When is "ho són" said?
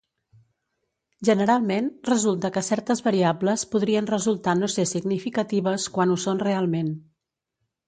6.17-6.45